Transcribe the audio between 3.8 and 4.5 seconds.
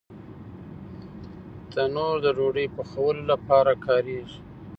کارېږي